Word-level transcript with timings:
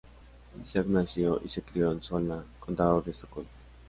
Isak 0.63 0.87
nació 0.87 1.39
y 1.45 1.49
se 1.49 1.61
crio 1.61 1.91
en 1.91 2.01
Solna, 2.01 2.43
Condado 2.59 3.03
de 3.03 3.11
Estocolmo. 3.11 3.49